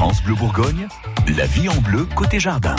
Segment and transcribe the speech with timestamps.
[0.00, 0.88] France Bleu Bourgogne,
[1.36, 2.74] la vie en bleu côté jardin.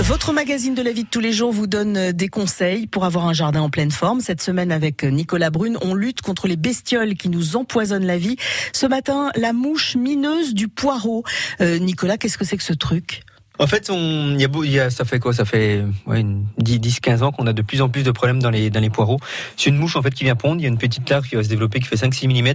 [0.00, 3.06] Votre magazine de la vie de tous les jours vous donne euh, des conseils pour
[3.06, 4.20] avoir un jardin en pleine forme.
[4.20, 8.18] Cette semaine, avec euh, Nicolas Brune, on lutte contre les bestioles qui nous empoisonnent la
[8.18, 8.36] vie.
[8.74, 11.24] Ce matin, la mouche mineuse du poireau.
[11.62, 13.23] Euh, Nicolas, qu'est-ce que c'est que ce truc?
[13.58, 15.32] En fait, on, y a, y a, ça fait quoi?
[15.32, 16.24] Ça fait ouais,
[16.60, 19.20] 10-15 ans qu'on a de plus en plus de problèmes dans les, dans les poireaux.
[19.56, 20.60] C'est une mouche en fait qui vient pondre.
[20.60, 22.54] Il y a une petite larve qui va se développer qui fait 5-6 mm,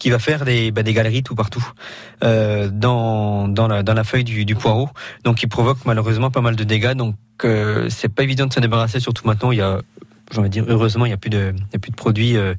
[0.00, 1.64] qui va faire des, bah, des galeries tout partout
[2.24, 4.88] euh, dans, la, feuille du, poireau.
[5.22, 6.94] Donc, qui provoque malheureusement pas mal de dégâts.
[6.94, 8.98] Donc, euh, c'est pas évident de s'en débarrasser.
[8.98, 9.80] Surtout maintenant, il y a,
[10.32, 12.36] j'ai envie de dire, heureusement, il y a plus de, y a plus de produits.
[12.36, 12.54] Euh,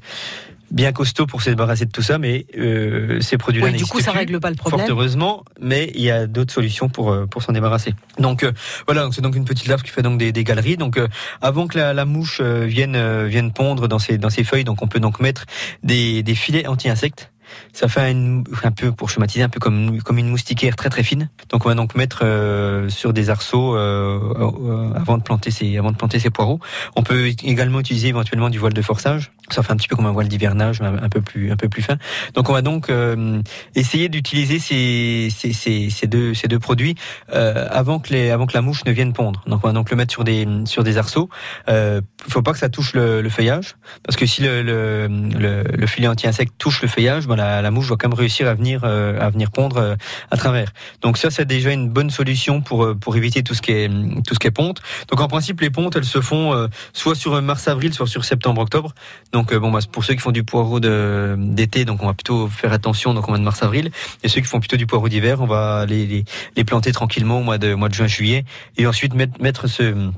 [0.72, 4.00] bien costaud pour se débarrasser de tout ça, mais euh, ces produits-là oui, Du coup,
[4.00, 4.80] ça plus, règle pas le problème.
[4.80, 7.94] Fort heureusement, mais il y a d'autres solutions pour euh, pour s'en débarrasser.
[8.18, 8.52] Donc euh,
[8.86, 10.78] voilà, c'est donc une petite larve qui fait donc des, des galeries.
[10.78, 11.08] Donc euh,
[11.42, 14.64] avant que la, la mouche euh, vienne euh, vienne pondre dans ses dans ses feuilles,
[14.64, 15.44] donc on peut donc mettre
[15.82, 17.32] des, des filets anti-insectes
[17.72, 21.02] ça fait une, un peu pour schématiser un peu comme comme une moustiquaire très très
[21.02, 21.30] fine.
[21.50, 25.78] Donc on va donc mettre euh, sur des arceaux euh, euh, avant de planter ces
[25.78, 26.60] avant de planter ces poireaux.
[26.96, 29.32] On peut également utiliser éventuellement du voile de forçage.
[29.52, 31.82] Ça fait un petit peu comme un voile d'hivernage, un peu plus un peu plus
[31.82, 31.96] fin.
[32.34, 33.40] Donc on va donc euh,
[33.74, 36.94] essayer d'utiliser ces, deux produits
[37.32, 39.42] euh, avant que la mouche ne vienne pondre.
[39.46, 41.28] Donc on va donc le mettre sur des sur des arceaux.
[41.68, 45.86] Euh, faut pas que ça touche le, feuillage parce que si le le, le, le
[45.86, 49.30] filet anti-insecte touche le feuillage, ben la, mouche va quand même réussir à venir euh,
[49.52, 49.96] pondre
[50.30, 50.72] à travers.
[51.02, 53.90] Donc ça c'est déjà une bonne solution pour éviter tout ce qui est
[54.26, 54.82] tout ponte.
[55.08, 58.62] Donc en principe les pontes elles se font soit sur mars avril soit sur septembre
[58.62, 58.94] octobre.
[59.42, 62.72] Donc bon bah, pour ceux qui font du poireau d'été donc on va plutôt faire
[62.72, 63.90] attention donc au mois de mars avril.
[64.22, 66.24] Et ceux qui font plutôt du poireau d'hiver on va les,
[66.64, 68.44] planter tranquillement au mois de mois de juin juillet.
[68.76, 70.12] Et ensuite mettre ce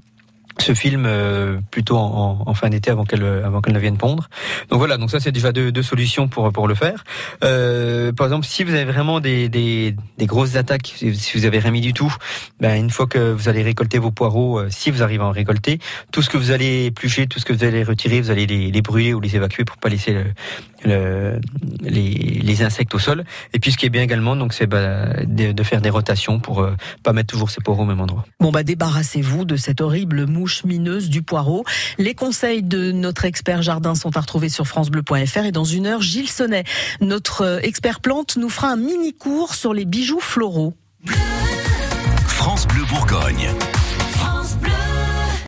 [0.59, 4.29] ce film euh, plutôt en, fin d'été avant qu'elle avant qu'elle ne vienne pondre.
[4.71, 7.05] Donc voilà, donc ça c'est déjà deux, solutions pour pour le faire.
[7.43, 11.71] Euh, par exemple, si vous avez vraiment des, des, grosses attaques, si vous avez rien
[11.71, 12.15] mis du tout,
[12.61, 15.33] ben une fois que vous allez récolter vos poireaux, euh, si vous arrivez à en
[15.33, 15.79] récolter,
[16.13, 18.83] tout ce que vous allez éplucher, tout ce que vous allez retirer, vous allez les,
[18.83, 20.25] brûler ou les évacuer pour pas laisser le,
[20.85, 21.41] le,
[21.83, 22.11] les,
[22.43, 23.25] les, insectes au sol.
[23.53, 26.39] Et puis ce qui est bien également, donc c'est bah, de, de, faire des rotations
[26.39, 28.25] pour euh, pas mettre toujours ses poireaux au même endroit.
[28.41, 30.27] Bon bah débarrassez-vous de cette horrible
[30.65, 31.65] mineuse du poireau.
[31.99, 36.03] Les conseils de notre expert jardin sont à retrouver sur francebleu.fr et dans une heure,
[36.03, 36.65] Gilles Sonnet,
[37.01, 40.75] notre euh, expert plante, nous fera un mini cours sur les bijoux floraux.
[42.27, 43.51] France Bleu Bourgogne.